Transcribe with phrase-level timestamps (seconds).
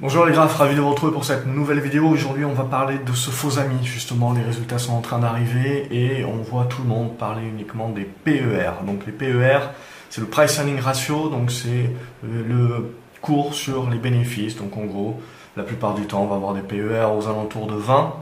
[0.00, 2.06] Bonjour les graphes, ravi de vous retrouver pour cette nouvelle vidéo.
[2.06, 3.84] Aujourd'hui, on va parler de ce faux ami.
[3.84, 7.88] Justement, les résultats sont en train d'arriver et on voit tout le monde parler uniquement
[7.88, 8.84] des PER.
[8.86, 9.58] Donc les PER,
[10.08, 11.90] c'est le Price Earning Ratio, donc c'est
[12.22, 14.54] le cours sur les bénéfices.
[14.54, 15.20] Donc en gros,
[15.56, 18.14] la plupart du temps, on va avoir des PER aux alentours de 20.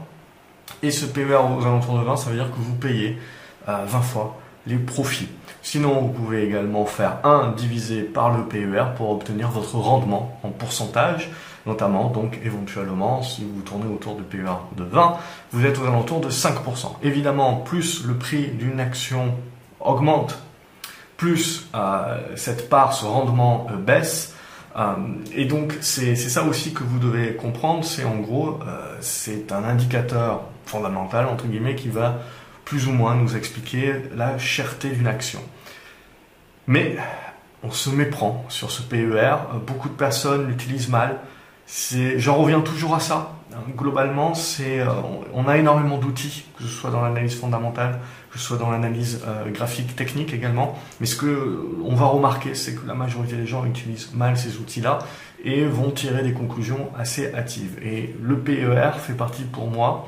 [0.81, 3.19] Et ce PER aux alentours de 20, ça veut dire que vous payez
[3.67, 4.35] 20 euh, fois
[4.65, 5.29] les profits.
[5.61, 10.49] Sinon, vous pouvez également faire 1 divisé par le PER pour obtenir votre rendement en
[10.49, 11.29] pourcentage,
[11.67, 15.17] notamment donc éventuellement si vous tournez autour du PER de 20,
[15.51, 16.95] vous êtes aux alentours de 5%.
[17.03, 19.35] Évidemment, plus le prix d'une action
[19.79, 20.39] augmente,
[21.17, 24.35] plus euh, cette part, ce rendement euh, baisse.
[24.77, 24.93] Euh,
[25.35, 28.59] et donc c'est ça aussi que vous devez comprendre, c'est en gros,
[28.99, 32.19] c'est un indicateur fondamental, entre guillemets, qui va
[32.63, 35.39] plus ou moins nous expliquer la cherté d'une action.
[36.67, 36.97] Mais
[37.63, 41.17] on se méprend sur ce PER, beaucoup de personnes l'utilisent mal.
[41.67, 43.33] J'en reviens toujours à ça.
[43.75, 44.87] Globalement, c'est, euh,
[45.33, 47.99] on a énormément d'outils, que ce soit dans l'analyse fondamentale,
[48.31, 50.77] que ce soit dans l'analyse euh, graphique technique également.
[50.99, 54.57] Mais ce que on va remarquer, c'est que la majorité des gens utilisent mal ces
[54.57, 54.99] outils-là
[55.43, 57.77] et vont tirer des conclusions assez hâtives.
[57.83, 60.07] Et le PER fait partie pour moi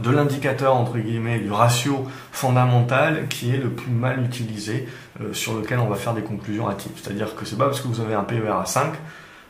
[0.00, 4.88] de l'indicateur entre guillemets du ratio fondamental qui est le plus mal utilisé
[5.20, 6.92] euh, sur lequel on va faire des conclusions hâtives.
[6.96, 8.96] C'est-à-dire que c'est pas parce que vous avez un PER à 5 euh,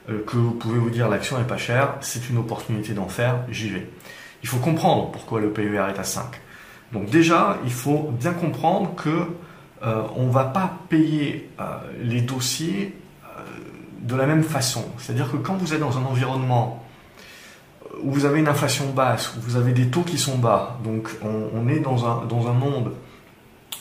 [0.07, 3.69] que vous pouvez vous dire l'action est pas chère, c'est une opportunité d'en faire, j'y
[3.69, 3.89] vais.
[4.43, 6.25] Il faut comprendre pourquoi le PER est à 5.
[6.93, 9.27] Donc déjà, il faut bien comprendre que
[9.83, 11.51] euh, on va pas payer
[12.01, 12.95] les dossiers
[14.03, 14.85] de la même façon.
[14.99, 16.85] C'est-à-dire que quand vous êtes dans un environnement
[18.03, 21.09] où vous avez une inflation basse, où vous avez des taux qui sont bas, donc
[21.23, 22.93] on, est dans un, dans un monde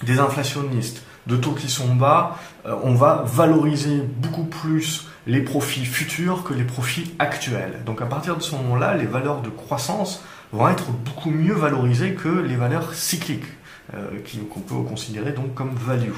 [0.04, 6.44] désinflationniste, de taux qui sont bas, euh, on va valoriser beaucoup plus les profits futurs
[6.44, 7.82] que les profits actuels.
[7.86, 12.14] Donc à partir de ce moment-là, les valeurs de croissance vont être beaucoup mieux valorisées
[12.14, 13.46] que les valeurs cycliques,
[13.94, 14.20] euh,
[14.52, 16.12] qu'on peut considérer donc comme value.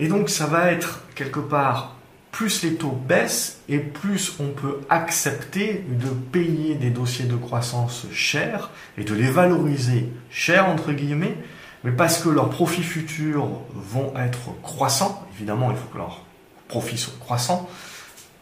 [0.00, 1.94] Et donc ça va être quelque part
[2.32, 8.06] plus les taux baissent et plus on peut accepter de payer des dossiers de croissance
[8.12, 11.36] chers et de les valoriser chers entre guillemets,
[11.84, 16.23] mais parce que leurs profits futurs vont être croissants, évidemment il faut que leurs
[16.68, 17.68] profits soient croissants,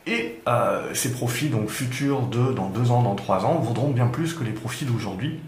[0.06, 4.08] et euh, ces profits donc futurs de dans deux ans, dans trois ans, vaudront bien
[4.08, 5.40] plus que les profits d'aujourd'hui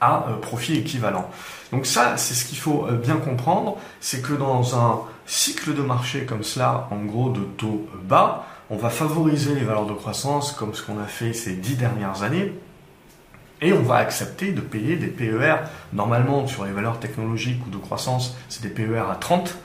[0.00, 1.30] à euh, profit équivalent.
[1.70, 5.82] Donc ça, c'est ce qu'il faut euh, bien comprendre, c'est que dans un cycle de
[5.82, 10.52] marché comme cela, en gros de taux bas, on va favoriser les valeurs de croissance
[10.52, 12.52] comme ce qu'on a fait ces dix dernières années,
[13.62, 15.54] et on va accepter de payer des PER.
[15.92, 19.56] Normalement, sur les valeurs technologiques ou de croissance, c'est des PER à 30.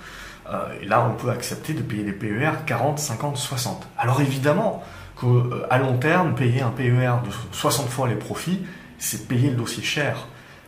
[0.52, 3.88] Euh, et là, on peut accepter de payer des PER 40, 50, 60.
[3.97, 4.84] Alors évidemment
[5.19, 8.66] qu'à long terme, payer un PER de 60 fois les profits,
[8.97, 10.28] c'est payer le dossier cher.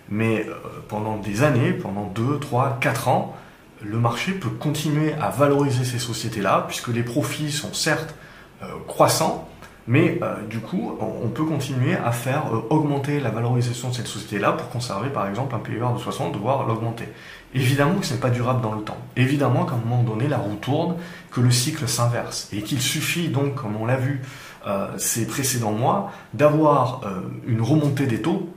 [0.09, 0.55] Mais euh,
[0.87, 3.35] pendant des années, pendant 2, 3, 4 ans,
[3.81, 8.15] le marché peut continuer à valoriser ces sociétés-là, puisque les profits sont certes
[8.61, 9.47] euh, croissants,
[9.89, 14.51] mais euh, du coup, on peut continuer à faire augmenter la valorisation de cette société-là
[14.51, 17.09] pour conserver par exemple un PER de 60, voire l'augmenter.
[17.55, 18.99] Évidemment que ce n'est pas durable dans le temps.
[19.15, 20.95] Évidemment qu'à un moment donné, la roue tourne,
[21.31, 24.21] que le cycle s'inverse, et qu'il suffit donc, comme on l'a vu
[24.67, 28.47] euh, ces précédents mois, d'avoir euh, une remontée des taux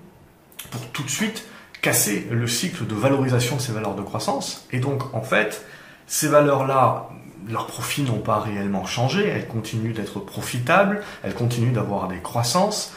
[0.70, 1.46] pour tout de suite
[1.80, 4.68] casser le cycle de valorisation de ces valeurs de croissance.
[4.70, 5.64] Et donc, en fait,
[6.06, 7.08] ces valeurs-là,
[7.48, 12.92] leurs profits n'ont pas réellement changé, elles continuent d'être profitables, elles continuent d'avoir des croissances.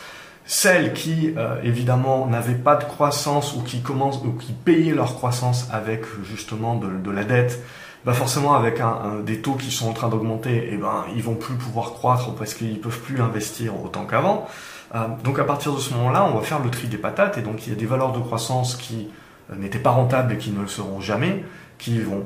[0.48, 5.16] Celles qui, euh, évidemment, n'avaient pas de croissance ou qui commencent ou qui payaient leur
[5.16, 7.64] croissance avec justement de, la dette,
[8.06, 11.24] bah forcément avec un, des taux qui sont en train d'augmenter, et eh ben ils
[11.24, 14.48] vont plus pouvoir croître parce qu'ils peuvent plus investir autant qu'avant.
[14.94, 17.42] Euh, donc à partir de ce moment-là, on va faire le tri des patates et
[17.42, 19.10] donc il y a des valeurs de croissance qui
[19.52, 21.44] euh, n'étaient pas rentables et qui ne le seront jamais
[21.78, 22.24] qui vont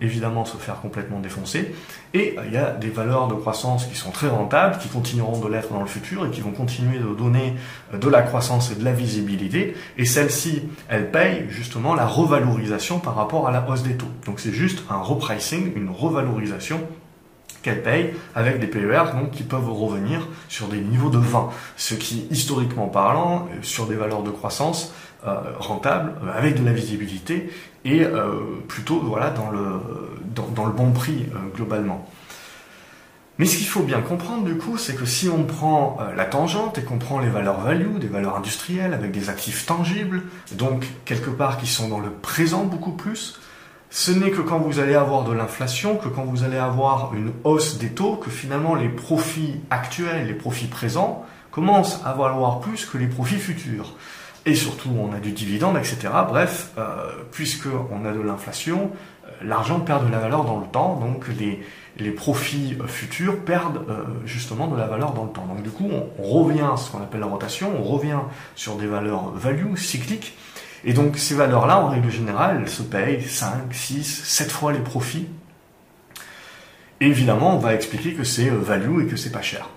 [0.00, 1.74] évidemment se faire complètement défoncer.
[2.14, 5.38] Et euh, il y a des valeurs de croissance qui sont très rentables, qui continueront
[5.38, 7.54] de l'être dans le futur et qui vont continuer de donner
[7.92, 9.74] euh, de la croissance et de la visibilité.
[9.98, 14.06] Et celles-ci, elles payent justement la revalorisation par rapport à la hausse des taux.
[14.26, 16.80] Donc c'est juste un repricing, une revalorisation
[17.62, 21.50] qu'elles payent avec des PER donc, qui peuvent revenir sur des niveaux de 20.
[21.76, 24.92] Ce qui, historiquement parlant, euh, sur des valeurs de croissance,
[25.22, 27.50] rentable, euh, avec de la visibilité
[27.84, 29.80] et euh, plutôt voilà dans le
[30.34, 31.26] dans, le bon prix
[31.56, 32.08] globalement.
[33.38, 36.78] Mais ce qu'il faut bien comprendre du coup, c'est que si on prend la tangente
[36.78, 40.22] et qu'on prend les valeurs value, des valeurs industrielles avec des actifs tangibles,
[40.52, 43.40] donc quelque part qui sont dans le présent beaucoup plus,
[43.90, 47.32] ce n'est que quand vous allez avoir de l'inflation, que quand vous allez avoir une
[47.44, 52.84] hausse des taux, que finalement les profits actuels, les profits présents, commencent à valoir plus
[52.84, 53.94] que les profits futurs.
[54.46, 56.08] Et surtout, on a du dividende, etc.
[56.26, 58.90] Bref, euh, puisqu'on a de l'inflation,
[59.26, 63.84] euh, l'argent perd de la valeur dans le temps, donc les, profits euh, futurs perdent
[63.88, 65.46] euh, justement de la valeur dans le temps.
[65.46, 68.20] Donc du coup, on, revient à ce qu'on appelle la rotation, on revient
[68.54, 70.36] sur des valeurs value, cycliques,
[70.84, 74.78] et donc ces valeurs-là, en règle générale, elles se payent 5, 6, 7 fois les
[74.78, 75.26] profits.
[77.00, 79.68] Et évidemment, on va expliquer que c'est euh, value et que c'est pas cher.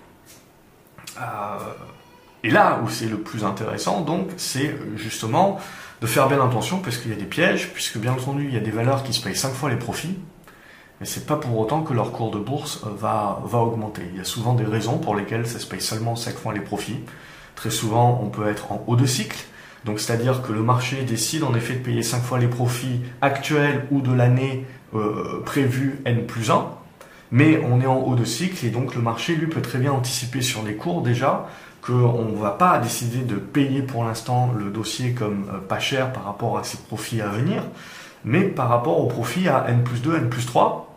[2.43, 5.59] Et là où c'est le plus intéressant, donc, c'est justement
[6.01, 8.57] de faire bien attention parce qu'il y a des pièges, puisque bien entendu, il y
[8.57, 10.17] a des valeurs qui se payent 5 fois les profits,
[10.99, 14.03] mais c'est pas pour autant que leur cours de bourse va, va augmenter.
[14.11, 16.61] Il y a souvent des raisons pour lesquelles ça se paye seulement 5 fois les
[16.61, 16.99] profits.
[17.55, 19.45] Très souvent, on peut être en haut de cycle,
[19.85, 23.85] donc c'est-à-dire que le marché décide en effet de payer 5 fois les profits actuels
[23.91, 24.65] ou de l'année
[24.95, 26.65] euh, prévue N plus 1,
[27.31, 29.91] mais on est en haut de cycle et donc le marché lui peut très bien
[29.93, 31.47] anticiper sur les cours déjà
[31.81, 36.13] qu'on ne va pas décider de payer pour l'instant le dossier comme euh, pas cher
[36.13, 37.63] par rapport à ses profits à venir,
[38.23, 40.95] mais par rapport au profit à N plus 2, N plus 3.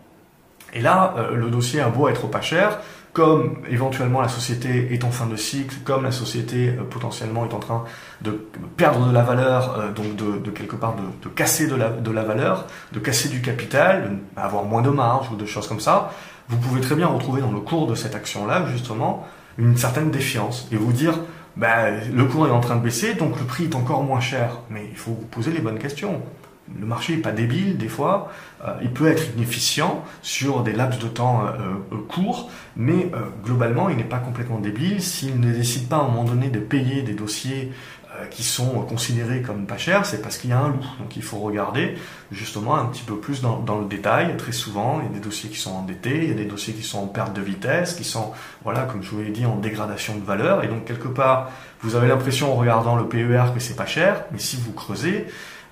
[0.75, 2.81] Et là, euh, le dossier a beau être pas cher,
[3.14, 7.55] comme éventuellement la société est en fin de cycle, comme la société euh, potentiellement est
[7.55, 7.84] en train
[8.22, 8.32] de
[8.76, 12.25] perdre de la valeur, euh, donc de, quelque part de, casser de la, de la,
[12.25, 16.12] valeur, de casser du capital, avoir moins de marge ou de choses comme ça,
[16.49, 19.26] vous pouvez très bien retrouver dans le cours de cette action-là justement
[19.58, 21.14] une certaine défiance et vous dire
[21.56, 24.58] ben, le cours est en train de baisser, donc le prix est encore moins cher.
[24.70, 26.20] Mais il faut vous poser les bonnes questions
[26.78, 28.32] le marché n'est pas débile des fois,
[28.64, 31.50] euh, il peut être inefficient sur des laps de temps euh,
[31.93, 33.11] euh, courts, mais
[33.44, 36.58] globalement il n'est pas complètement débile s'il ne décide pas à un moment donné de
[36.58, 37.72] payer des dossiers
[38.31, 40.87] qui sont considérés comme pas chers, c'est parce qu'il y a un loup.
[41.00, 41.96] Donc il faut regarder
[42.31, 44.37] justement un petit peu plus dans, dans, le détail.
[44.37, 46.75] Très souvent, il y a des dossiers qui sont endettés, il y a des dossiers
[46.75, 48.32] qui sont en perte de vitesse, qui sont,
[48.62, 50.62] voilà, comme je vous l'ai dit, en dégradation de valeur.
[50.62, 51.50] Et donc quelque part,
[51.82, 55.26] vous avez l'impression en regardant le PER que c'est pas cher, mais si vous creusez,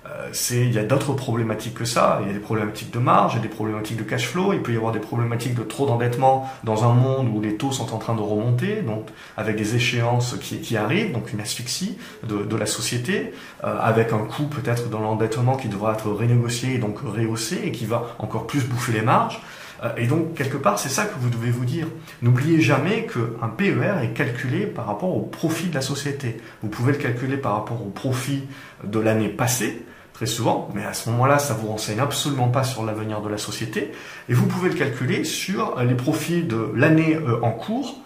[0.05, 2.19] euh, il y a d'autres problématiques que ça.
[2.21, 4.53] Il y a des problématiques de marge, il y a des problématiques de cash flow,
[4.53, 7.71] il peut y avoir des problématiques de trop d'endettement dans un monde où les taux
[7.71, 9.07] sont en train de remonter, donc
[9.37, 11.97] avec des échéances qui, qui arrivent, donc une asphyxie
[12.27, 13.33] de, de la société,
[13.63, 17.71] euh, avec un coût peut-être dans l'endettement qui devra être renégocié et donc rehaussé et
[17.71, 19.41] qui va encore plus bouffer les marges.
[19.83, 21.87] Euh, et donc, quelque part, c'est ça que vous devez vous dire.
[22.21, 26.37] N'oubliez jamais qu'un PER est calculé par rapport au profit de la société.
[26.61, 28.43] Vous pouvez le calculer par rapport au profit
[28.83, 29.83] de l'année passée,
[30.13, 33.37] très souvent, mais à ce moment-là, ça vous renseigne absolument pas sur l'avenir de la
[33.37, 33.91] société,
[34.29, 37.97] et vous pouvez le calculer sur les profits de l'année euh, en cours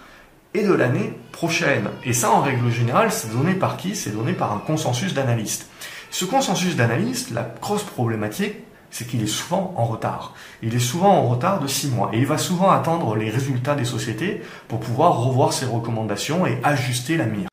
[0.53, 1.89] et de l'année prochaine.
[2.03, 3.95] Et ça, en règle générale, c'est donné par qui?
[3.95, 5.69] C'est donné par un consensus d'analystes.
[6.09, 8.55] Ce consensus d'analystes, la grosse problématique,
[8.89, 10.33] c'est qu'il est souvent en retard.
[10.63, 13.75] Il est souvent en retard de six mois et il va souvent attendre les résultats
[13.75, 17.49] des sociétés pour pouvoir revoir ses recommandations et ajuster la mire.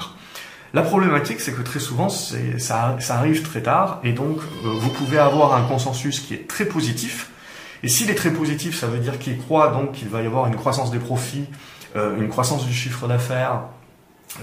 [0.74, 5.18] La problématique, c'est que très souvent, ça, arrive très tard, et donc euh, vous pouvez
[5.18, 7.30] avoir un consensus qui est très positif.
[7.84, 10.48] Et s'il est très positif, ça veut dire qu'il croit donc qu'il va y avoir
[10.48, 11.46] une croissance des profits,
[11.94, 13.60] euh, une croissance du chiffre d'affaires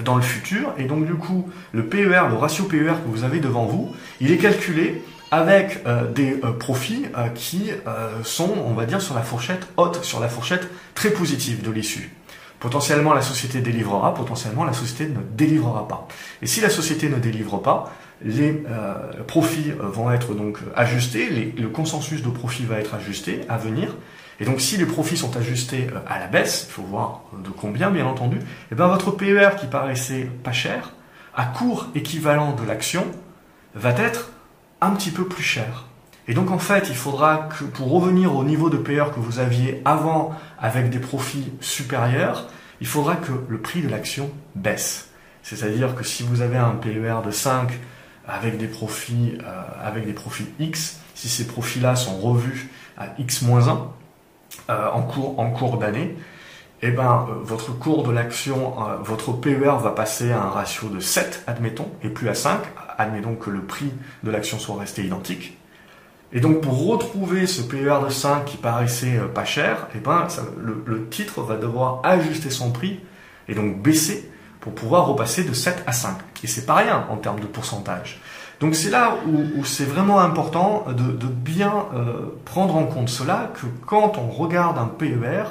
[0.05, 0.73] dans le futur.
[0.77, 4.31] Et donc du coup, le PER, le ratio PER que vous avez devant vous, il
[4.31, 7.71] est calculé avec euh, des profits qui
[8.23, 12.15] sont, on va dire, sur la fourchette haute, sur la fourchette très positive de l'issue.
[12.61, 16.07] Potentiellement, la société délivrera, potentiellement, la société ne délivrera pas.
[16.43, 17.91] Et si la société ne délivre pas,
[18.23, 23.41] les euh, profits euh, vont être donc ajustés, le consensus de profit va être ajusté
[23.49, 23.95] à venir.
[24.39, 27.49] Et donc, si les profits sont ajustés euh, à la baisse, il faut voir de
[27.49, 28.41] combien, bien entendu, et
[28.73, 30.93] eh bien votre PER qui paraissait pas cher,
[31.35, 33.07] à court équivalent de l'action,
[33.73, 34.29] va être
[34.81, 35.85] un petit peu plus cher.
[36.27, 39.39] Et donc en fait, il faudra que pour revenir au niveau de payeur que vous
[39.39, 42.47] aviez avant avec des profits supérieurs,
[42.79, 45.09] il faudra que le prix de l'action baisse.
[45.43, 47.71] C'est-à-dire que si vous avez un PER de 5
[48.27, 53.77] avec des profits, euh, avec des profits X, si ces profits-là sont revus à X-1
[54.69, 56.15] euh, en cours, en cours d'année,
[56.83, 60.99] eh ben, euh, votre cours de l'action, votre PER va passer à un ratio de
[60.99, 62.59] 7, admettons, et plus à 5,
[62.97, 63.91] admettons que le prix
[64.23, 65.57] de l'action soit resté identique.
[66.33, 70.27] Et donc pour retrouver ce PER de 5 qui paraissait euh, pas cher, eh ben,
[70.57, 72.99] le, titre va devoir ajuster son prix
[73.49, 76.17] et donc baisser pour pouvoir repasser de 7 à 5.
[76.43, 78.21] Et c'est pas rien en termes de pourcentage.
[78.61, 83.65] Donc c'est là où, c'est vraiment important de, bien euh, prendre en compte cela, que
[83.87, 85.45] quand on regarde un PER,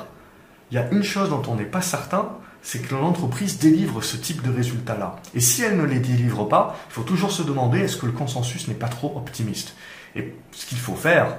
[0.70, 2.28] il y a une chose dont on n'est pas certain,
[2.62, 5.16] c'est que l'entreprise délivre ce type de résultats-là.
[5.34, 8.12] Et si elle ne les délivre pas, il faut toujours se demander est-ce que le
[8.12, 9.74] consensus n'est pas trop optimiste.
[10.16, 11.36] Et ce qu'il faut faire,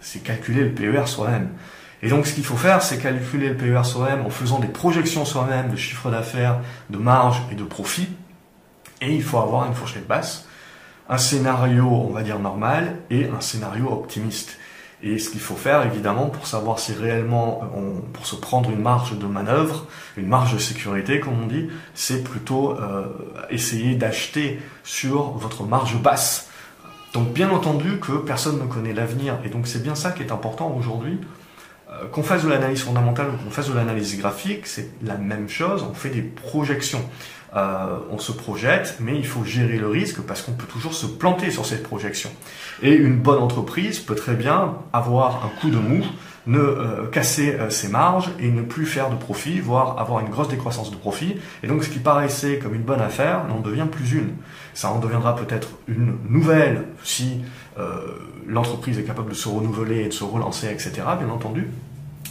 [0.00, 1.50] c'est calculer le PER soi-même.
[2.02, 5.24] Et donc ce qu'il faut faire, c'est calculer le PER soi-même en faisant des projections
[5.24, 6.60] soi-même de chiffre d'affaires,
[6.90, 8.08] de marge et de profit.
[9.00, 10.46] Et il faut avoir une fourchette basse,
[11.08, 14.58] un scénario, on va dire, normal et un scénario optimiste.
[15.02, 18.80] Et ce qu'il faut faire, évidemment, pour savoir si réellement, on, pour se prendre une
[18.80, 19.86] marge de manœuvre,
[20.16, 23.06] une marge de sécurité, comme on dit, c'est plutôt euh,
[23.50, 26.45] essayer d'acheter sur votre marge basse.
[27.16, 30.32] Donc, bien entendu que personne ne connaît l'avenir, et donc c'est bien ça qui est
[30.32, 31.18] important aujourd'hui.
[31.90, 35.48] Euh, qu'on fasse de l'analyse fondamentale ou qu'on fasse de l'analyse graphique, c'est la même
[35.48, 37.02] chose, on fait des projections.
[37.56, 41.06] Euh, on se projette, mais il faut gérer le risque parce qu'on peut toujours se
[41.06, 42.28] planter sur cette projection.
[42.82, 46.04] Et une bonne entreprise peut très bien avoir un coup de mou,
[46.46, 50.28] ne euh, casser euh, ses marges et ne plus faire de profit, voire avoir une
[50.28, 51.36] grosse décroissance de profit.
[51.62, 54.34] Et donc ce qui paraissait comme une bonne affaire n'en devient plus une.
[54.74, 57.42] Ça en deviendra peut-être une nouvelle si
[58.46, 60.92] l'entreprise est capable de se renouveler et de se relancer, etc.
[61.18, 61.68] Bien entendu.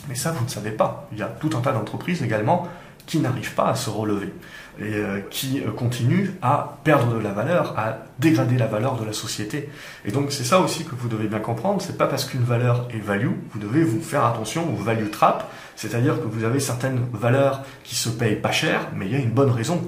[0.08, 1.08] Mais ça, vous ne savez pas.
[1.12, 2.68] Il y a tout un tas d'entreprises également
[3.06, 4.32] qui n'arrivent pas à se relever
[4.80, 9.06] et euh, qui euh, continuent à perdre de la valeur, à dégrader la valeur de
[9.06, 9.70] la société.
[10.04, 12.88] Et donc c'est ça aussi que vous devez bien comprendre, c'est pas parce qu'une valeur
[12.94, 17.00] est value, vous devez vous faire attention aux value trap, c'est-à-dire que vous avez certaines
[17.14, 19.82] valeurs qui se payent pas cher, mais il y a une bonne raison.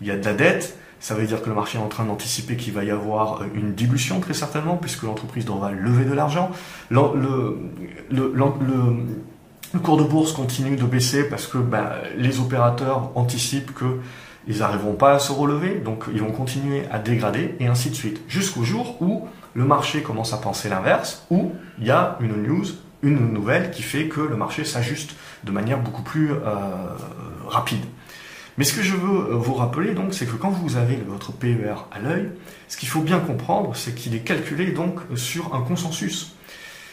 [0.00, 2.04] Il y a de la dette, ça veut dire que le marché est en train
[2.04, 6.12] d'anticiper qu'il va y avoir euh, une dilution très certainement, puisque l'entreprise devra lever de
[6.12, 6.50] l'argent.
[6.90, 7.58] Le, le,
[8.10, 8.32] le,
[9.74, 14.94] le cours de bourse continue de baisser parce que ben, les opérateurs anticipent qu'ils n'arriveront
[14.94, 18.22] pas à se relever, donc ils vont continuer à dégrader et ainsi de suite.
[18.28, 22.64] Jusqu'au jour où le marché commence à penser l'inverse, où il y a une news,
[23.02, 26.36] une nouvelle qui fait que le marché s'ajuste de manière beaucoup plus euh,
[27.46, 27.84] rapide.
[28.56, 31.74] Mais ce que je veux vous rappeler donc, c'est que quand vous avez votre PER
[31.92, 32.30] à l'œil,
[32.66, 36.34] ce qu'il faut bien comprendre, c'est qu'il est calculé donc sur un consensus.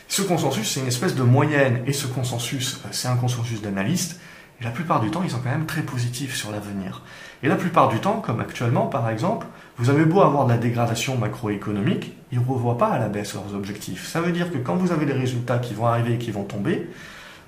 [0.08, 4.20] Ce consensus, c'est une espèce de moyenne, et ce consensus, c'est un consensus d'analystes,
[4.62, 7.02] et la plupart du temps, ils sont quand même très positifs sur l'avenir.
[7.44, 9.48] Et la plupart du temps, comme actuellement par exemple,
[9.78, 13.34] vous avez beau avoir de la dégradation macroéconomique, ils ne revoient pas à la baisse
[13.34, 14.08] leurs objectifs.
[14.08, 16.46] Ça veut dire que quand vous avez des résultats qui vont arriver et qui vont
[16.46, 16.90] tomber,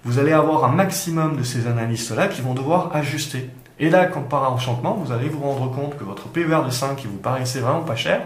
[0.04, 3.50] vous allez avoir un maximum de ces analystes-là qui vont devoir ajuster.
[3.80, 6.96] Et là, quand par enchantement, vous allez vous rendre compte que votre PER de 5
[6.96, 8.22] qui vous paraissait vraiment pas cher,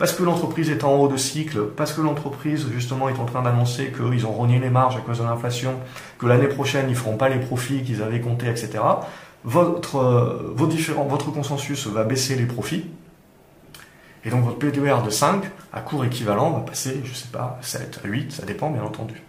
[0.00, 3.42] parce que l'entreprise est en haut de cycle, parce que l'entreprise justement est en train
[3.42, 5.74] d'annoncer qu'ils ont rogné les marges à cause de l'inflation,
[6.18, 8.78] que l'année prochaine ils feront pas les profits qu'ils avaient comptés, etc.
[9.44, 12.86] Votre, euh, votre consensus va baisser les profits,
[14.24, 18.00] et donc votre PDR de 5 à court équivalent va passer, je sais pas, 7
[18.02, 19.22] à 8, ça dépend bien entendu.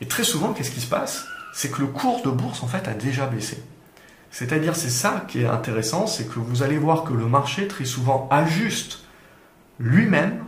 [0.00, 1.24] Et très souvent, qu'est-ce qui se passe?
[1.54, 3.62] C'est que le cours de bourse en fait a déjà baissé.
[4.32, 7.84] C'est-à-dire, c'est ça qui est intéressant, c'est que vous allez voir que le marché très
[7.84, 9.04] souvent ajuste
[9.80, 10.44] lui-même,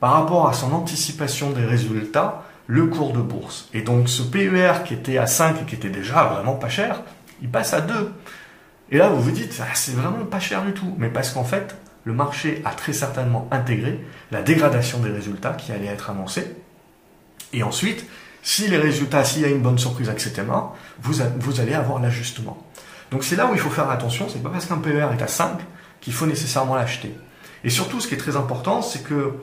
[0.00, 3.68] par rapport à son anticipation des résultats, le cours de bourse.
[3.74, 7.02] Et donc ce PER qui était à 5 et qui était déjà vraiment pas cher,
[7.42, 8.12] il passe à 2.
[8.90, 10.94] Et là, vous vous dites, ah, c'est vraiment pas cher du tout.
[10.98, 15.72] Mais parce qu'en fait, le marché a très certainement intégré la dégradation des résultats qui
[15.72, 16.56] allait être annoncée.
[17.52, 18.06] Et ensuite,
[18.42, 20.42] si les résultats, s'il y a une bonne surprise, etc.,
[21.02, 22.56] vous, vous allez avoir l'ajustement.
[23.10, 25.26] Donc c'est là où il faut faire attention, c'est pas parce qu'un PER est à
[25.26, 25.58] 5
[26.00, 27.14] qu'il faut nécessairement l'acheter.
[27.64, 29.34] Et surtout, ce qui est très important, c'est que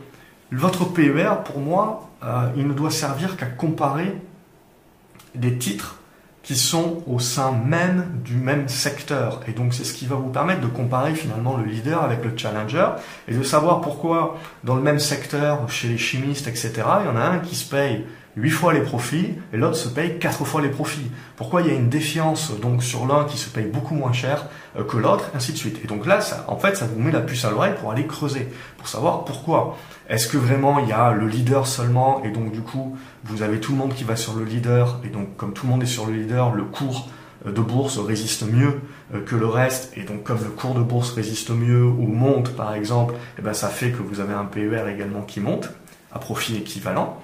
[0.51, 4.15] votre PER, pour moi, euh, il ne doit servir qu'à comparer
[5.35, 5.97] des titres
[6.47, 9.41] qui sont au sein même du même secteur.
[9.49, 12.31] Et donc c'est ce qui va vous permettre de comparer finalement le leader avec le
[12.37, 12.87] challenger
[13.27, 16.71] et de savoir pourquoi dans le même secteur, chez les chimistes, etc.,
[17.01, 18.05] il y en a un qui se paye
[18.37, 21.11] 8 fois les profits et l'autre se paye 4 fois les profits.
[21.35, 24.45] Pourquoi il y a une défiance donc sur l'un qui se paye beaucoup moins cher
[24.83, 25.79] que l'autre, ainsi de suite.
[25.83, 28.05] Et donc là, ça, en fait, ça vous met la puce à l'oreille pour aller
[28.05, 29.77] creuser, pour savoir pourquoi.
[30.09, 33.59] Est-ce que vraiment il y a le leader seulement et donc du coup vous avez
[33.59, 35.87] tout le monde qui va sur le leader et donc comme tout le monde est
[35.87, 37.09] sur le leader, le cours
[37.45, 38.79] euh, de bourse résiste mieux
[39.13, 42.55] euh, que le reste et donc comme le cours de bourse résiste mieux ou monte
[42.55, 45.69] par exemple, et eh ben ça fait que vous avez un PER également qui monte
[46.13, 47.21] à profit équivalent.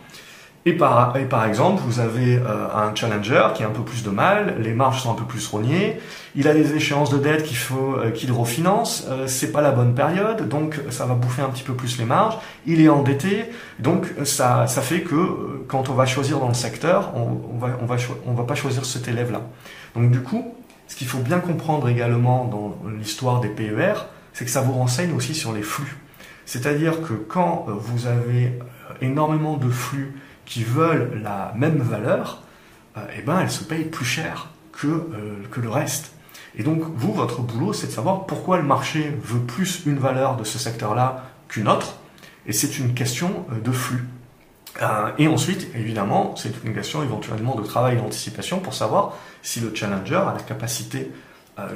[0.66, 4.02] Et par, et par exemple, vous avez euh, un challenger qui a un peu plus
[4.02, 6.00] de mal, les marges sont un peu plus rognées,
[6.36, 9.72] il a des échéances de dette qu'il faut euh, qu'il refinance, euh, c'est pas la
[9.72, 13.46] bonne période, donc ça va bouffer un petit peu plus les marges, il est endetté,
[13.80, 17.58] donc ça, ça fait que euh, quand on va choisir dans le secteur, on, on
[17.58, 19.42] va, on va, on va pas choisir cet élève-là.
[19.96, 20.56] Donc du coup,
[20.88, 25.14] ce qu'il faut bien comprendre également dans l'histoire des PER, c'est que ça vous renseigne
[25.14, 25.98] aussi sur les flux.
[26.46, 28.60] C'est-à-dire que quand vous avez
[29.02, 30.14] énormément de flux
[30.46, 32.42] qui veulent la même valeur,
[32.98, 36.14] euh, eh ben, elles se payent plus cher que, euh, que le reste.
[36.56, 40.38] Et donc, vous, votre boulot, c'est de savoir pourquoi le marché veut plus une valeur
[40.38, 41.96] de ce secteur-là qu'une autre.
[42.46, 44.06] Et c'est une question euh, de flux.
[45.20, 50.16] et ensuite, évidemment, c'est une question éventuellement de travail d'anticipation pour savoir si le challenger
[50.16, 51.12] a la capacité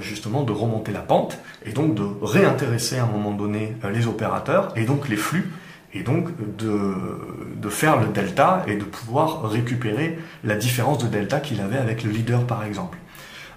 [0.02, 4.74] justement de remonter la pente et donc de réintéresser à un moment donné les opérateurs
[4.76, 5.52] et donc les flux
[5.98, 11.60] et donc de, faire le delta et de pouvoir récupérer la différence de delta qu'il
[11.60, 12.98] avait avec le leader par exemple.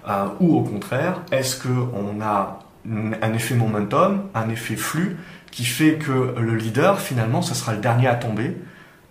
[0.07, 5.15] Euh, ou au contraire, est-ce qu'on a un effet momentum, un effet flux
[5.49, 8.57] qui fait que le leader finalement ce sera le dernier à tomber,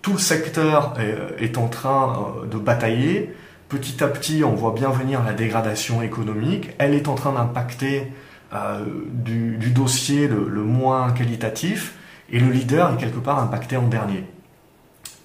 [0.03, 0.93] tout le secteur
[1.39, 3.33] est, en train euh, de batailler,
[3.69, 8.11] petit à petit on voit bien venir la dégradation économique, elle est en train d'impacter
[8.53, 11.95] euh, du, dossier le moins qualitatif,
[12.31, 14.25] et le leader est quelque part impacté en dernier.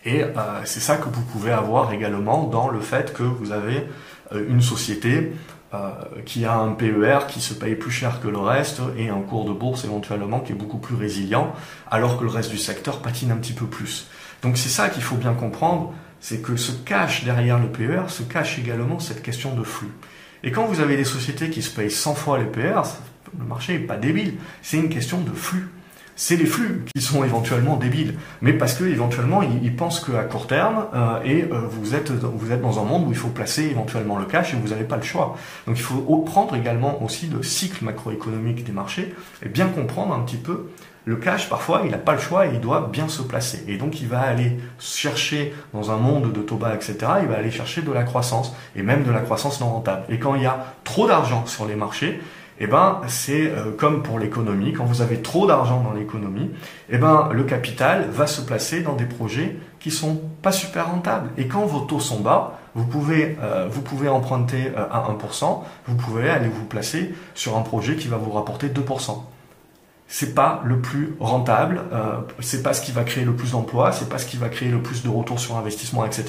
[0.05, 0.31] Et euh,
[0.65, 3.89] c'est ça que vous pouvez avoir également dans le fait que vous avez
[4.33, 5.33] euh, une société
[5.75, 5.91] euh,
[6.25, 9.45] qui a un PER qui se paye plus cher que le reste et un cours
[9.45, 11.53] de bourse éventuellement qui est beaucoup plus résilient,
[11.91, 14.09] alors que le reste du secteur patine un petit peu plus.
[14.43, 18.23] Donc c'est ça qu'il faut bien comprendre, c'est que se cache derrière le PER, se
[18.23, 19.91] cache également cette question de flux.
[20.45, 22.83] Et quand vous avez des sociétés qui se payent 100 fois les PER,
[23.37, 25.69] le marché n'est pas débile, c'est une question de flux
[26.17, 30.47] c'est les flux qui sont éventuellement débiles, mais parce que éventuellement ils, pensent qu'à court
[30.47, 33.65] terme euh, et euh, vous êtes vous êtes dans un monde où il faut placer
[33.65, 35.37] éventuellement le cash et vous n'avez pas le choix.
[35.67, 40.21] Donc il faut prendre également aussi le cycle macroéconomique des marchés et bien comprendre un
[40.21, 40.71] petit peu
[41.07, 43.63] le cash, parfois, il n'a pas le choix et il doit bien se placer.
[43.69, 47.37] Et donc, il va aller chercher, dans un monde de taux bas, etc., il va
[47.37, 50.03] aller chercher de la croissance, et même de la croissance non rentable.
[50.09, 52.21] Et quand il y a trop d'argent sur les marchés,
[52.59, 56.51] eh ben, c'est euh, comme pour l'économie, quand vous avez trop d'argent dans l'économie,
[56.89, 61.31] eh ben, le capital va se placer dans des projets qui sont pas super rentables.
[61.37, 65.63] Et quand vos taux sont bas, vous pouvez, euh, vous pouvez emprunter euh, à 1%,
[65.87, 69.23] vous pouvez aller vous placer sur un projet qui va vous rapporter 2%.
[70.09, 71.83] C'est pas le plus rentable,
[72.39, 74.69] c'est pas ce qui va créer le plus d'emplois, c'est pas ce qui va créer
[74.69, 76.27] le plus de retour sur investissement, etc.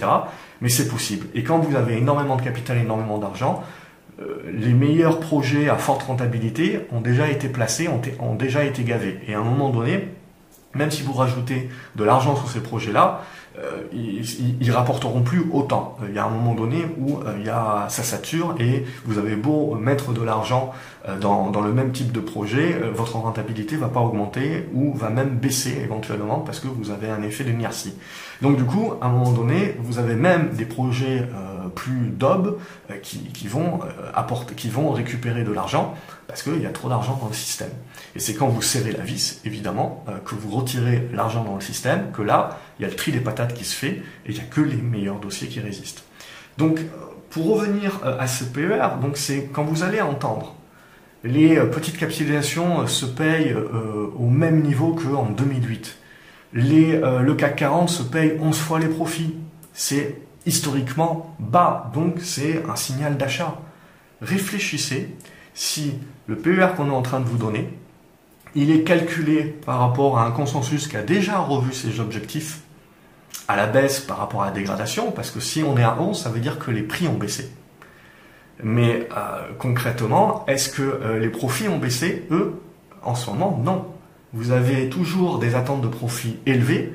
[0.61, 1.27] Mais c'est possible.
[1.35, 3.63] Et quand vous avez énormément de capital, énormément d'argent,
[4.51, 9.19] les meilleurs projets à forte rentabilité ont déjà été placés, ont, ont, déjà été gavés.
[9.27, 10.09] Et à un moment donné,
[10.73, 13.21] même si vous rajoutez de l'argent sur ces projets-là,
[13.59, 15.97] euh, ils, ils, rapporteront plus autant.
[16.07, 19.17] Il y a un moment donné où euh, il y a, ça sature et vous
[19.17, 23.15] avez beau mettre de l'argent euh, dans, dans, le même type de projet, euh, votre
[23.15, 27.43] rentabilité va pas augmenter ou va même baisser éventuellement parce que vous avez un effet
[27.45, 27.93] d'inertie.
[28.41, 32.57] Donc du coup, à un moment donné, vous avez même des projets euh, plus d'ob
[33.03, 33.79] qui, qui, vont
[34.13, 35.95] apporter, qui vont récupérer de l'argent
[36.27, 37.71] parce qu'il y a trop d'argent dans le système.
[38.15, 42.11] Et c'est quand vous serrez la vis, évidemment, que vous retirez l'argent dans le système,
[42.11, 44.41] que là, il y a le tri des patates qui se fait et il n'y
[44.41, 46.03] a que les meilleurs dossiers qui résistent.
[46.57, 46.79] Donc,
[47.29, 50.56] pour revenir à ce PER, donc c'est quand vous allez entendre
[51.23, 55.97] les euh, petites capitalisations euh, se payent euh, au même niveau qu'en 2008.
[56.53, 59.35] Les, le CAC 40 se paye 11 fois les profits.
[59.73, 63.59] C'est historiquement bas, donc c'est un signal d'achat.
[64.21, 65.13] Réfléchissez
[65.53, 67.69] si le PER qu'on est en train de vous donner,
[68.55, 72.61] il est calculé par rapport à un consensus qui a déjà revu ses objectifs
[73.49, 76.17] à la baisse par rapport à la dégradation, parce que si on est à 11,
[76.17, 77.51] ça veut dire que les prix ont baissé.
[78.63, 82.25] Mais euh, concrètement, est-ce que euh, les profits ont baissé?
[82.31, 82.59] Eux,
[83.03, 83.85] en ce moment, non.
[84.33, 86.93] Vous avez toujours des attentes de profits élevées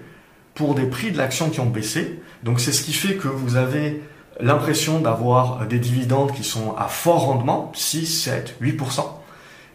[0.55, 2.21] pour des prix de l'action qui ont baissé.
[2.43, 4.03] Donc c'est ce qui fait que vous avez
[4.41, 9.05] l'impression d'avoir des dividendes qui sont à fort rendement, 6, 7, 8%.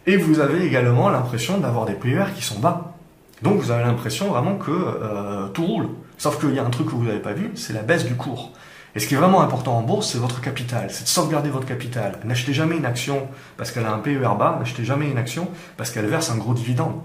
[0.06, 2.94] Et vous avez également l'impression d'avoir des PER qui sont bas.
[3.42, 5.88] Donc vous avez l'impression vraiment que euh, tout roule.
[6.16, 8.14] Sauf qu'il y a un truc que vous n'avez pas vu, c'est la baisse du
[8.14, 8.52] cours.
[8.94, 11.66] Et ce qui est vraiment important en bourse, c'est votre capital, c'est de sauvegarder votre
[11.66, 12.18] capital.
[12.24, 15.90] N'achetez jamais une action parce qu'elle a un PER bas, n'achetez jamais une action parce
[15.90, 17.00] qu'elle verse un gros dividende.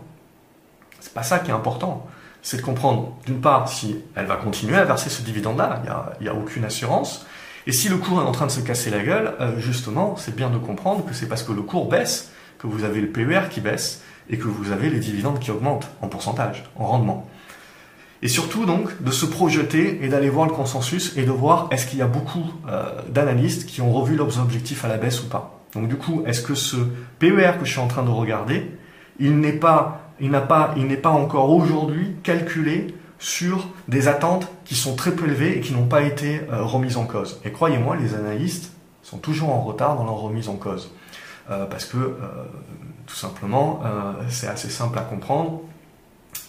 [1.00, 2.08] C'est pas ça qui est important.
[2.42, 5.82] C'est de comprendre, d'une part, si elle va continuer à verser ce dividende-là,
[6.20, 7.26] il n'y a, a, aucune assurance.
[7.68, 10.36] Et si le cours est en train de se casser la gueule, euh, justement, c'est
[10.36, 13.50] bien de comprendre que c'est parce que le cours baisse que vous avez le PER
[13.50, 17.28] qui baisse et que vous avez les dividendes qui augmentent en pourcentage, en rendement.
[18.24, 21.86] Et surtout donc de se projeter et d'aller voir le consensus et de voir est-ce
[21.86, 25.28] qu'il y a beaucoup euh, d'analystes qui ont revu leurs objectifs à la baisse ou
[25.28, 25.60] pas.
[25.74, 26.78] Donc du coup, est-ce que ce
[27.20, 28.72] PER que je suis en train de regarder,
[29.20, 34.48] il n'est pas, il n'a pas, il n'est pas encore aujourd'hui calculé sur des attentes
[34.64, 37.42] qui sont très peu élevées et qui n'ont pas été euh, remises en cause.
[37.44, 40.94] Et croyez-moi, les analystes sont toujours en retard dans leur remise en cause.
[41.52, 42.16] Euh, parce que,
[43.06, 43.82] tout simplement,
[44.30, 45.60] c'est assez simple à comprendre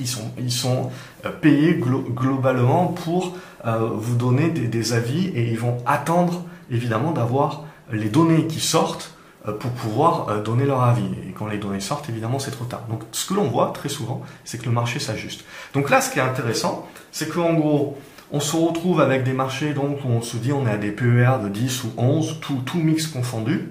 [0.01, 0.91] ils sont, ils sont
[1.25, 7.65] euh, payés globalement pour euh, vous donner des, avis et ils vont attendre évidemment d'avoir
[7.93, 9.13] les données qui sortent
[9.47, 11.09] euh, pour pouvoir donner leur avis.
[11.29, 12.85] Et quand les données sortent, évidemment, c'est trop tard.
[12.89, 15.45] Donc ce que l'on voit très souvent, c'est que le marché s'ajuste.
[15.75, 17.97] Donc là, ce qui est intéressant, c'est qu'en gros,
[18.33, 20.91] on se retrouve avec des marchés donc où on se dit on est à des
[20.91, 23.69] PER de 10 ou 11, tout, tout mix confondu,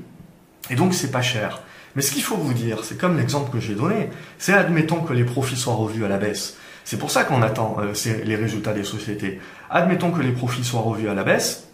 [0.69, 1.62] et donc c'est pas cher.
[1.95, 5.13] Mais ce qu'il faut vous dire, c'est comme l'exemple que j'ai donné, c'est admettons que
[5.13, 6.57] les profits soient revus à la baisse.
[6.83, 7.93] C'est pour ça qu'on attend euh,
[8.25, 9.39] les résultats des sociétés.
[9.69, 11.67] Admettons que les profits soient revus à la baisse,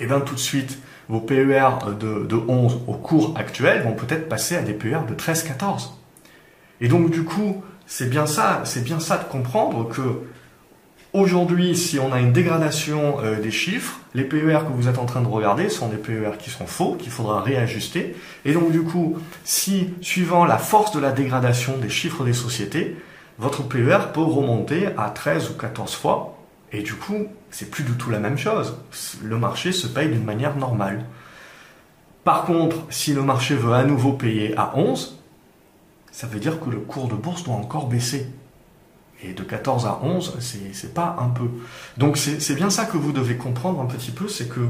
[0.00, 1.68] et bien tout de suite, vos PER
[2.00, 5.90] de, de 11 au cours actuel vont peut-être passer à des PER de 13-14.
[6.80, 10.02] Et donc du coup, c'est bien ça, c'est bien ça de comprendre que
[11.14, 15.06] aujourd'hui, si on a une dégradation euh, des chiffres, les PER que vous êtes en
[15.06, 18.14] train de regarder sont des PER qui sont faux, qu'il faudra réajuster.
[18.44, 22.96] Et donc du coup, si suivant la force de la dégradation des chiffres des sociétés,
[23.38, 26.36] votre PER peut remonter à 13 ou 14 fois,
[26.72, 28.76] et du coup, c'est plus du tout la même chose.
[29.22, 31.04] Le marché se paye d'une manière normale.
[32.24, 35.20] Par contre, si le marché veut à nouveau payer à 11,
[36.10, 38.26] ça veut dire que le cours de bourse doit encore baisser.
[39.24, 40.36] Et de 14 à 11,
[40.72, 41.48] c'est pas un peu.
[41.96, 44.60] Donc c'est bien ça que vous devez comprendre un petit peu, c'est que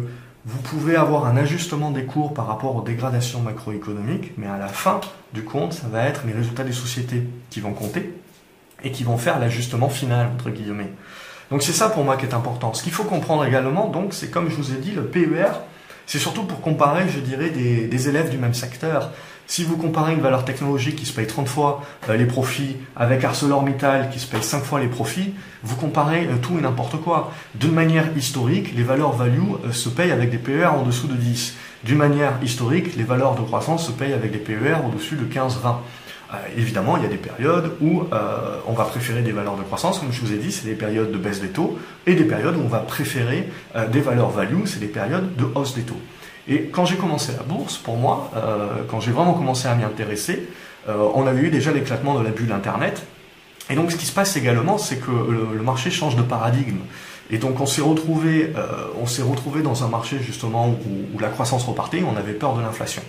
[0.47, 4.69] vous pouvez avoir un ajustement des cours par rapport aux dégradations macroéconomiques, mais à la
[4.69, 5.01] fin
[5.33, 8.15] du compte, ça va être les résultats des sociétés qui vont compter
[8.83, 10.93] et qui vont faire l'ajustement final, entre guillemets.
[11.51, 12.75] Donc c'est ça pour moi qui est important.
[12.75, 15.53] Ce qu'il faut comprendre également, donc, c'est comme je vous ai dit, le PER,
[16.07, 19.11] c'est surtout pour comparer, je dirais, des, des élèves du même secteur.
[19.47, 23.25] Si vous comparez une valeur technologique qui se paye 30 fois euh, les profits avec
[23.25, 27.31] ArcelorMittal qui se paye 5 fois les profits, vous comparez euh, tout et n'importe quoi.
[27.55, 31.15] D'une manière historique, les valeurs value euh, se payent avec des PER en dessous de
[31.15, 31.57] 10.
[31.85, 35.77] D'une manière historique, les valeurs de croissance se payent avec des PER au-dessus de 15-20.
[36.57, 38.05] évidemment, il y a des périodes où
[38.67, 41.13] on va préférer des valeurs de croissance, comme je vous ai dit, c'est des périodes
[41.13, 43.51] de baisse des taux, et des périodes où on va préférer
[43.93, 46.01] des valeurs value, c'est des périodes de hausse des taux.
[46.49, 49.85] Et quand j'ai commencé la bourse, pour moi, euh, quand j'ai vraiment commencé à m'y
[49.85, 50.49] intéresser,
[50.89, 53.03] euh, on avait eu déjà l'éclatement de la bulle Internet.
[53.71, 56.81] Et donc ce qui se passe également, c'est que le, marché change de paradigme.
[57.31, 60.77] Et donc on s'est retrouvé, euh, on s'est retrouvé dans un marché justement où,
[61.15, 63.03] où, la croissance repartait, on avait peur de l'inflation.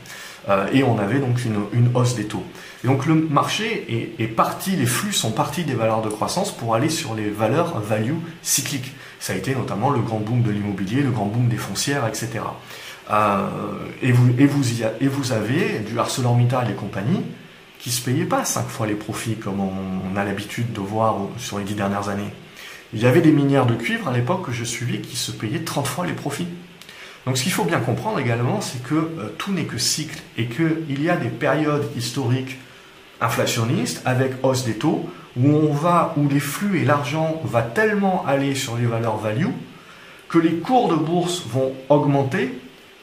[0.47, 2.43] Euh, et on avait donc une, une, hausse des taux.
[2.83, 6.55] Et donc le marché est, est, parti, les flux sont partis des valeurs de croissance
[6.55, 8.93] pour aller sur les valeurs value cycliques.
[9.19, 12.39] Ça a été notamment le grand boom de l'immobilier, le grand boom des foncières, etc.
[13.11, 13.47] Euh,
[14.01, 17.21] et, vous, et, vous avez du ArcelorMittal et compagnie
[17.79, 21.59] qui se payaient pas cinq fois les profits comme on, a l'habitude de voir sur
[21.59, 22.33] les dix dernières années.
[22.93, 25.59] Il y avait des minières de cuivre à l'époque que je suivais qui se payaient
[25.59, 26.47] 30 fois les profits.
[27.25, 30.47] Donc ce qu'il faut bien comprendre également, c'est que euh, tout n'est que cycle et
[30.47, 32.57] qu'il y a des périodes historiques
[33.21, 38.25] inflationnistes avec hausse des taux où on va, où les flux et l'argent va tellement
[38.25, 39.49] aller sur les valeurs value
[40.29, 42.57] que les cours de bourse vont augmenter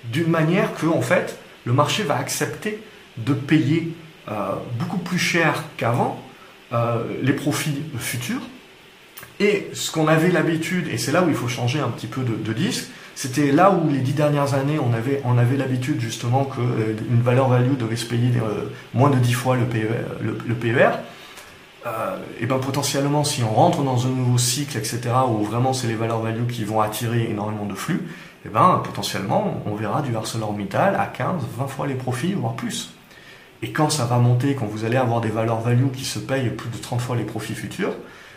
[0.05, 2.83] d'une manière que, en fait, le marché va accepter
[3.19, 3.95] de payer
[4.31, 6.23] euh, beaucoup plus cher qu'avant
[6.73, 8.41] euh, les profits futurs.
[9.41, 12.23] Et ce qu'on avait l'habitude, et c'est là où il faut changer un petit peu
[12.23, 16.45] de, disque, c'était là où les dix dernières années, on avait, on avait l'habitude justement
[16.45, 18.31] qu'une euh, valeur value devait se payer
[18.95, 19.89] moins de dix fois le PER.
[20.21, 20.91] Le, PER.
[22.41, 25.97] et ben potentiellement, si on rentre dans un nouveau cycle, etc., où vraiment c'est les
[25.97, 28.03] valeurs value qui vont attirer énormément de flux,
[28.45, 32.93] eh ben, potentiellement, on verra du ArcelorMittal à 15, 20 fois les profits, voire plus.
[33.63, 36.51] Et quand ça va monter, quand vous allez avoir des valeurs value qui se payent
[36.51, 37.95] plus de 30 fois les profits futurs,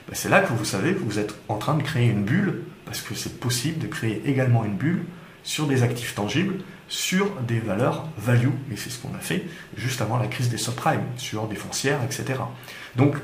[0.08, 2.62] ben, c'est là que vous savez que vous êtes en train de créer une bulle,
[2.86, 5.06] parce que c'est possible de créer également une bulle
[5.44, 6.56] sur des actifs tangibles,
[6.88, 10.58] sur des valeurs value, et c'est ce qu'on a fait juste avant la crise des
[10.58, 12.39] subprimes, sur des foncières, etc.
[12.96, 13.15] Donc,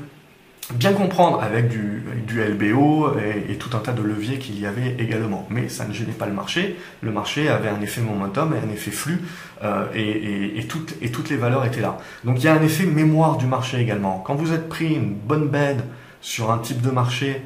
[0.74, 3.12] bien comprendre avec du, du LBO
[3.48, 5.46] et, tout un tas de leviers qu'il y avait également.
[5.50, 6.76] Mais ça ne gênait pas le marché.
[7.00, 9.22] Le marché avait un effet momentum et un effet flux
[9.62, 11.98] euh, et, et, toutes, et toutes les valeurs étaient là.
[12.24, 14.22] Donc il y a un effet mémoire du marché également.
[14.26, 15.82] Quand vous êtes pris une bonne bed
[16.20, 17.42] sur un type de marché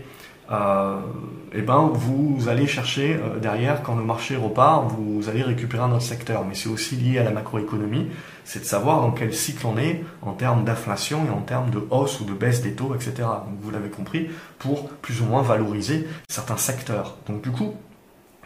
[0.50, 0.98] euh,
[1.45, 5.82] et eh ben vous allez chercher euh, derrière quand le marché repart, vous allez récupérer
[5.82, 6.44] un autre secteur.
[6.44, 8.08] Mais c'est aussi lié à la macroéconomie,
[8.44, 11.82] c'est de savoir dans quel cycle on est en termes d'inflation et en termes de
[11.90, 13.28] hausse ou de baisse des taux, etc.
[13.62, 17.16] Vous l'avez compris, pour plus ou moins valoriser certains secteurs.
[17.26, 17.74] Donc du coup,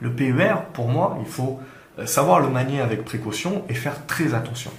[0.00, 1.58] le PER, pour moi, il faut
[1.98, 4.70] euh, savoir le manier avec précaution et faire très attention.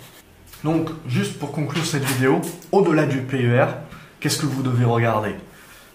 [0.63, 2.39] Donc, juste pour conclure cette vidéo,
[2.71, 3.65] au-delà du PER,
[4.19, 5.35] qu'est-ce que vous devez regarder?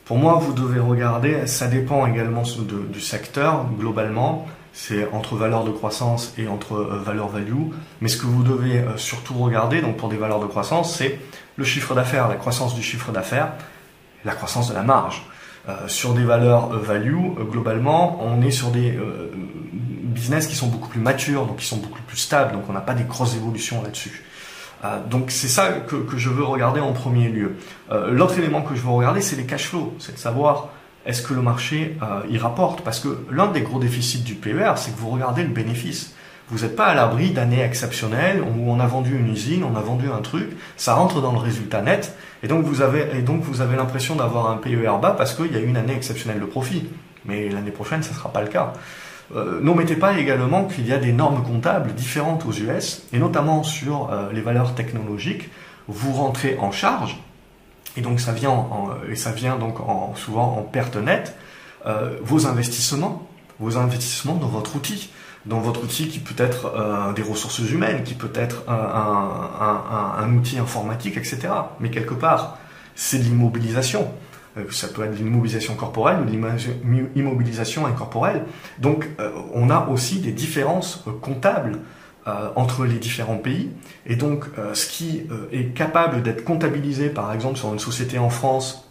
[0.06, 2.44] Pour moi, vous devez regarder, ça dépend également
[2.92, 7.72] du secteur, globalement, c'est entre valeur de croissance et entre euh, valeur value.
[8.00, 11.18] Mais ce que vous devez euh, surtout regarder, donc pour des valeurs de croissance, c'est
[11.56, 13.52] le chiffre d'affaires, la croissance du chiffre d'affaires,
[14.24, 15.24] la croissance de la marge.
[15.68, 18.96] Euh, sur des valeurs value, globalement, on est sur des
[20.16, 22.80] business qui sont beaucoup plus matures, donc qui sont beaucoup plus stables, donc on n'a
[22.80, 24.24] pas des grosses évolutions là-dessus.
[24.84, 27.56] Euh, donc c'est ça que, je veux regarder en premier lieu.
[27.90, 29.94] Euh, l'autre élément que je veux regarder, c'est les cash flows.
[29.98, 30.68] C'est de savoir
[31.06, 31.96] est-ce que le marché
[32.28, 32.80] y rapporte?
[32.80, 36.16] Parce que l'un des gros déficits du PER, c'est que vous regardez le bénéfice.
[36.48, 39.80] Vous n'êtes pas à l'abri d'années exceptionnelles où on a vendu une usine, on a
[39.80, 43.42] vendu un truc, ça rentre dans le résultat net, et donc vous avez, et donc
[43.42, 46.40] vous avez l'impression d'avoir un PER bas parce qu'il y a eu une année exceptionnelle
[46.40, 46.88] de profit.
[47.24, 48.72] Mais l'année prochaine, ça ne sera pas le cas.
[49.34, 53.62] Euh, N'omettez pas également qu'il y a des normes comptables différentes aux US, et notamment
[53.62, 55.50] sur euh, les valeurs technologiques.
[55.88, 57.18] Vous rentrez en charge,
[57.96, 61.36] et donc ça vient, en, souvent en perte nette,
[61.86, 65.10] euh, vos investissements, vos investissements dans votre outil
[65.46, 70.58] dans votre outil qui peut être euh, des ressources humaines, qui peut être un, outil
[70.58, 71.48] informatique, etc.
[71.80, 72.58] Mais quelque part,
[72.94, 74.10] c'est l'immobilisation.
[74.56, 78.44] Euh, ça peut être l'immobilisation corporelle ou l'immobilisation incorporelle.
[78.78, 81.78] Donc, euh, on a aussi des différences comptables
[82.56, 83.70] entre les différents pays.
[84.04, 88.86] Et donc, ce qui est capable d'être comptabilisé, par exemple, sur une société en France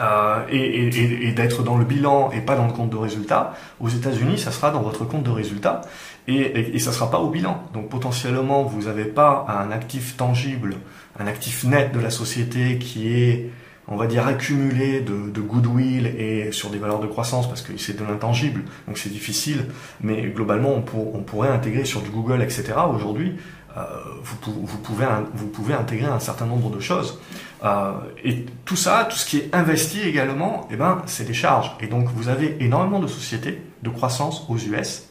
[0.00, 3.54] euh, et, et, et d'être dans le bilan et pas dans le compte de résultat.
[3.80, 5.80] Aux États-Unis, ça sera dans votre compte de résultat
[6.28, 7.64] et, et, ça sera pas au bilan.
[7.74, 10.76] Donc potentiellement, vous n'avez pas un actif tangible,
[11.18, 13.50] un actif net de la société qui est,
[13.88, 17.96] on va dire, accumulé de, goodwill et sur des valeurs de croissance parce que c'est
[17.96, 19.66] de l'intangible, donc c'est difficile.
[20.00, 22.74] Mais globalement, on, pour, on pourrait intégrer sur du Google, etc.
[22.94, 23.36] Aujourd'hui,
[23.76, 23.82] euh,
[24.22, 27.18] vous, vous, pouvez, vous pouvez intégrer un certain nombre de choses.
[27.64, 27.92] Euh,
[28.24, 31.72] et tout ça, tout ce qui est investi également, eh ben, c'est des charges.
[31.80, 35.04] Et donc vous avez énormément de sociétés de croissance aux US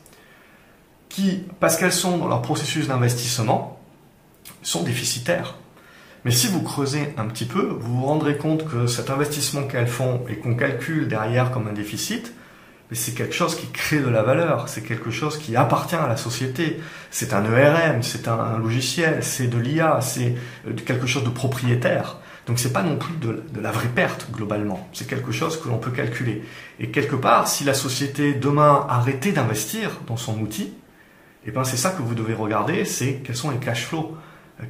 [1.09, 3.79] qui, parce qu'elles sont dans leur processus d'investissement,
[4.61, 5.55] sont déficitaires.
[6.25, 9.87] Mais si vous creusez un petit peu, vous vous rendrez compte que cet investissement qu'elles
[9.87, 12.33] font et qu'on calcule derrière comme un déficit,
[12.93, 16.15] c'est quelque chose qui crée de la valeur, c'est quelque chose qui appartient à la
[16.15, 16.79] société.
[17.11, 20.35] C'est un ERM, c'est un, logiciel, c'est de l'IA, c'est
[20.67, 22.17] euh, quelque chose de propriétaire.
[22.45, 25.79] Donc c'est pas non plus de, la vraie perte globalement, c'est quelque chose que l'on
[25.79, 26.43] peut calculer.
[26.79, 30.73] Et quelque part, si la société demain arrêtait d'investir dans son outil,
[31.45, 34.15] eh ben c'est ça que vous devez regarder, c'est quels sont les cash flows.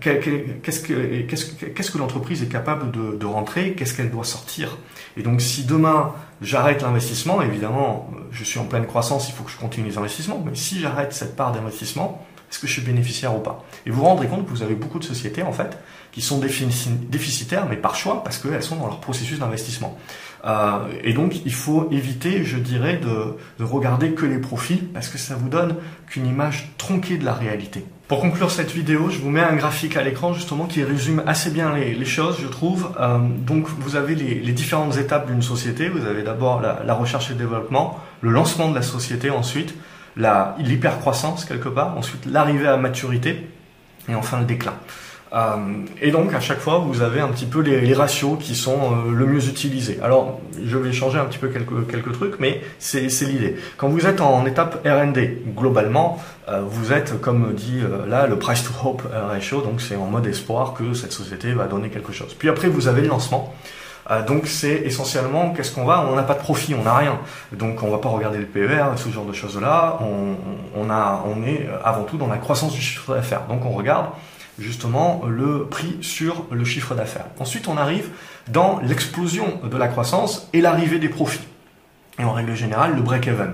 [0.02, 3.74] Qu'est-ce que, l'entreprise est capable de, de rentrer?
[3.74, 4.78] Qu'est-ce qu'elle doit sortir?
[5.16, 9.52] Et donc, si demain j'arrête l'investissement, évidemment, je suis en pleine croissance, il faut que
[9.52, 10.44] je continue les investissements.
[10.46, 13.66] Mais si j'arrête cette part d'investissement, est-ce que je suis bénéficiaire ou pas?
[13.86, 15.78] Et vous vous rendrez compte que vous avez beaucoup de sociétés en fait
[16.12, 19.98] qui sont déficitaires, mais par choix, parce qu'elles sont dans leur processus d'investissement.
[20.46, 25.10] Euh, et donc, il faut éviter, je dirais, de, de, regarder que les profits, parce
[25.10, 25.76] que ça vous donne
[26.08, 27.86] qu'une image tronquée de la réalité.
[28.08, 31.50] Pour conclure cette vidéo, je vous mets un graphique à l'écran justement qui résume assez
[31.50, 32.90] bien les, choses, je trouve.
[33.02, 35.90] Euh, donc, vous avez les, les différentes étapes d'une société.
[35.90, 39.76] Vous avez d'abord la, la recherche et le développement, le lancement de la société ensuite,
[40.16, 43.46] l'hypercroissance quelque part, ensuite l'arrivée à maturité
[44.08, 44.74] et enfin le déclin.
[45.34, 48.78] Euh, et donc à chaque fois vous avez un petit peu les, ratios qui sont
[48.78, 50.00] euh, le mieux utilisés.
[50.02, 53.58] Alors je vais changer un petit peu quelques, trucs, mais c'est l'idée.
[53.76, 58.64] Quand vous êtes en étape R&D, globalement, euh, vous êtes comme dit là le price
[58.64, 62.34] to hope ratio, donc c'est en mode espoir que cette société va donner quelque chose.
[62.34, 63.54] Puis après vous avez le lancement.
[64.26, 66.08] Donc c'est essentiellement qu'est-ce qu'on va?
[66.10, 67.20] On n'a pas de profit, on n'a rien.
[67.52, 70.00] Donc on va pas regarder le PER, ce genre de choses-là.
[70.02, 73.42] On est avant tout dans la croissance du chiffre d'affaires.
[73.50, 74.06] Donc on regarde
[74.60, 77.28] justement le prix sur le chiffre d'affaires.
[77.40, 78.10] Ensuite on arrive
[78.48, 81.48] dans l'explosion de la croissance et l'arrivée des profits.
[82.20, 83.54] Et en règle générale le break-even.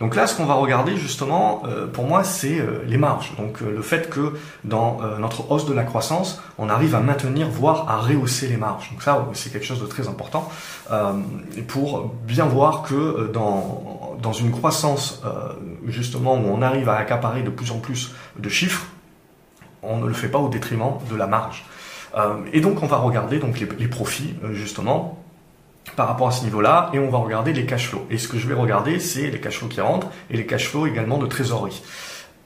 [0.00, 3.32] Donc là, ce qu'on va regarder justement, euh, pour moi, c'est euh, les marges.
[3.36, 7.48] Donc euh, le fait que dans notre hausse de la croissance, on arrive à maintenir,
[7.48, 8.90] voire à rehausser les marges.
[8.90, 10.48] Donc ça, c'est quelque chose de très important
[11.68, 15.22] pour bien voir que dans, dans une croissance
[15.86, 18.86] justement où on arrive à accaparer de plus en plus de chiffres,
[19.86, 21.64] on ne le fait pas au détriment de la marge.
[22.52, 25.18] et donc on va regarder donc les, profits justement
[25.96, 28.06] par rapport à ce niveau-là et on va regarder les cash flows.
[28.10, 30.68] Et ce que je vais regarder, c'est les cash flows qui rentrent et les cash
[30.68, 31.82] flows également de trésorerie.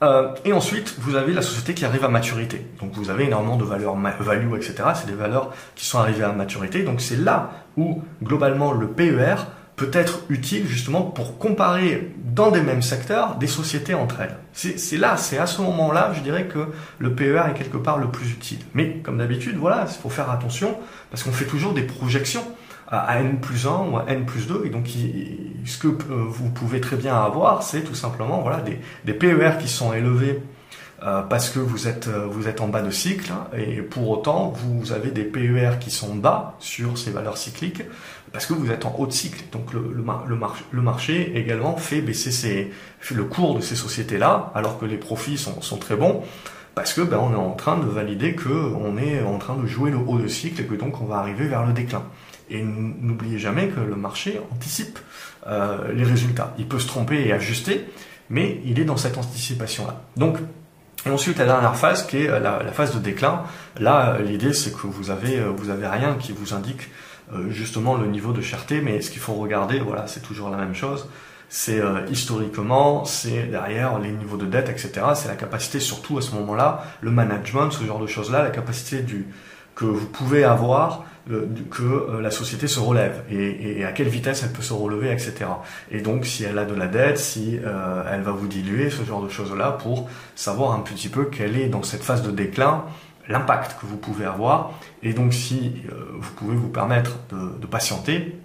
[0.01, 2.65] Euh, et ensuite, vous avez la société qui arrive à maturité.
[2.79, 4.75] Donc vous avez énormément de valeurs value, etc.
[4.95, 6.83] C'est des valeurs qui sont arrivées à maturité.
[6.83, 9.35] Donc c'est là où globalement le PER
[9.79, 14.35] peut être utile justement pour comparer dans des mêmes secteurs des sociétés entre elles.
[14.51, 18.09] C'est là, c'est à ce moment-là, je dirais que le PER est quelque part le
[18.09, 18.59] plus utile.
[18.73, 20.75] Mais comme d'habitude, voilà, il faut faire attention
[21.09, 22.43] parce qu'on fait toujours des projections
[22.89, 24.63] à n plus 1 ou à n plus 2.
[24.65, 24.87] Et donc,
[25.65, 29.51] ce que euh, vous pouvez très bien avoir, c'est tout simplement voilà, des, des PER
[29.59, 30.41] qui sont élevés
[31.03, 34.09] euh, parce que vous êtes, euh, vous êtes en bas de cycle, hein, et pour
[34.09, 37.83] autant, vous avez des PER qui sont bas sur ces valeurs cycliques,
[38.31, 39.43] parce que vous êtes en haut de cycle.
[39.51, 42.71] Donc le, marché également fait baisser
[43.11, 46.23] le cours de ces sociétés-là, alors que les profits sont, très bons
[46.75, 49.65] parce que ben, on est en train de valider que on est en train de
[49.65, 52.03] jouer le haut de cycle et que donc on va arriver vers le déclin.
[52.49, 54.97] Et n'oubliez jamais que le marché anticipe
[55.47, 56.53] euh, les résultats.
[56.57, 57.85] Il peut se tromper et ajuster,
[58.29, 60.01] mais il est dans cette anticipation-là.
[60.15, 60.37] Donc,
[61.07, 63.43] ensuite la dernière phase qui est la, la phase de déclin.
[63.79, 66.89] Là, l'idée c'est que vous avez vous avez rien qui vous indique
[67.49, 70.73] justement le niveau de cherté, mais ce qu'il faut regarder, voilà, c'est toujours la même
[70.73, 71.07] chose
[71.49, 74.91] c'est euh, historiquement, c'est derrière les niveaux de dette, etc.
[75.15, 79.01] C'est la capacité, surtout à ce moment-là, le management, ce genre de choses-là, la capacité
[79.01, 79.27] du
[79.75, 84.09] que vous pouvez avoir euh, que euh, la société se relève et, et, à quelle
[84.09, 85.45] vitesse elle peut se relever, etc.
[85.89, 87.59] Et donc si elle a de la dette, si
[88.11, 91.69] elle va vous diluer, ce genre de choses-là, pour savoir un petit peu quelle est
[91.69, 92.83] dans cette phase de déclin
[93.29, 94.71] l'impact que vous pouvez avoir.
[95.03, 95.83] Et donc si
[96.19, 98.37] vous pouvez vous permettre de, patienter,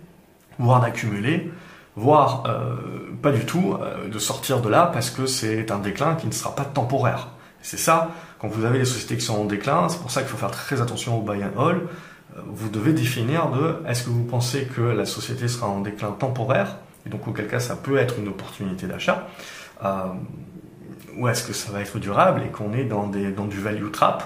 [0.58, 1.50] voire d'accumuler,
[1.96, 2.76] voire euh,
[3.22, 6.32] pas du tout euh, de sortir de là parce que c'est un déclin qui ne
[6.32, 7.28] sera pas temporaire.
[7.62, 10.30] C'est ça, quand vous avez des sociétés qui sont en déclin, c'est pour ça qu'il
[10.30, 11.82] faut faire très attention au buy and hold.
[12.36, 16.10] Euh, vous devez définir de est-ce que vous pensez que la société sera en déclin
[16.12, 19.28] temporaire, et donc auquel cas ça peut être une opportunité d'achat,
[19.84, 20.04] euh,
[21.16, 23.90] ou est-ce que ça va être durable et qu'on est dans, des, dans du value
[23.90, 24.24] trap,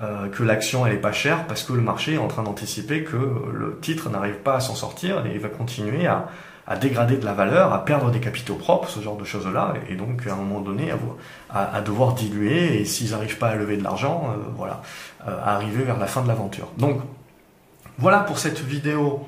[0.00, 3.02] euh, que l'action elle est pas chère parce que le marché est en train d'anticiper
[3.02, 6.28] que le titre n'arrive pas à s'en sortir et il va continuer à,
[6.80, 10.26] dégrader de la valeur, à perdre des capitaux propres, ce genre de choses-là, et donc
[10.26, 10.92] à un moment donné
[11.48, 14.82] à, à, devoir diluer, et s'ils n'arrivent pas à lever de l'argent, euh, voilà,
[15.26, 16.68] euh, à arriver vers la fin de l'aventure.
[16.76, 17.00] Donc
[17.96, 19.26] voilà pour cette vidéo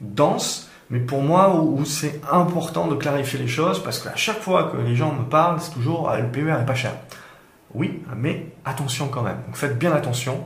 [0.00, 4.70] dense, mais pour moi où, c'est important de clarifier les choses, parce qu'à chaque fois
[4.70, 6.92] que les gens me parlent, c'est toujours ah, le PER est pas cher.
[7.74, 9.38] Oui, mais attention quand même.
[9.46, 10.44] Donc faites bien attention.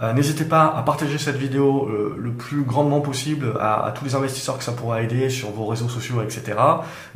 [0.00, 4.14] Euh, n'hésitez pas à partager cette vidéo euh, le plus grandement possible à, tous les
[4.14, 6.56] investisseurs que ça pourra aider sur vos réseaux sociaux, etc.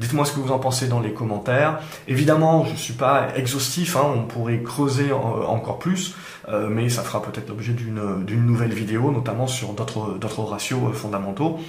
[0.00, 1.78] Dites-moi ce que vous en pensez dans les commentaires.
[2.08, 6.16] Évidemment, je ne suis pas exhaustif, hein, on pourrait creuser encore plus,
[6.48, 11.60] euh, mais ça fera peut-être l'objet d'une nouvelle vidéo, notamment sur d'autres ratios fondamentaux.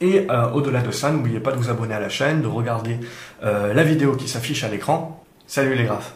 [0.00, 2.98] Et au-delà de ça, n'oubliez pas de vous abonner à la chaîne, de regarder
[3.42, 5.24] la vidéo qui s'affiche à l'écran.
[5.46, 6.14] Salut les graphes